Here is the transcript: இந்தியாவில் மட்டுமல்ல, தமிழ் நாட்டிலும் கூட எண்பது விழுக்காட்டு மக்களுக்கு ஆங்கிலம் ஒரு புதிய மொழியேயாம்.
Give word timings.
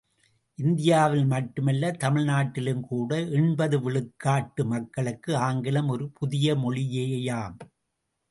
இந்தியாவில் 0.59 1.25
மட்டுமல்ல, 1.25 1.91
தமிழ் 1.91 2.23
நாட்டிலும் 2.23 2.81
கூட 2.81 3.19
எண்பது 3.31 3.77
விழுக்காட்டு 3.79 4.63
மக்களுக்கு 4.65 5.35
ஆங்கிலம் 5.37 5.89
ஒரு 5.89 6.07
புதிய 6.09 6.55
மொழியேயாம். 6.55 7.57